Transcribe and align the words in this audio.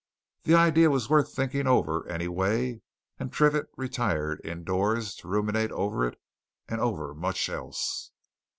The 0.45 0.55
idea 0.55 0.89
was 0.89 1.11
worth 1.11 1.31
thinking 1.31 1.67
over, 1.67 2.07
anyway, 2.07 2.81
and 3.19 3.31
Triffitt 3.31 3.67
retired 3.77 4.41
indoors 4.43 5.13
to 5.17 5.27
ruminate 5.27 5.71
over 5.71 6.07
it 6.07 6.19
and 6.67 6.81
over 6.81 7.13
much 7.13 7.47
else. 7.49 8.09